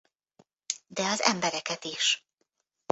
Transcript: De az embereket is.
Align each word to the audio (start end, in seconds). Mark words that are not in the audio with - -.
De 0.87 1.05
az 1.05 1.21
embereket 1.21 1.83
is. 1.85 2.25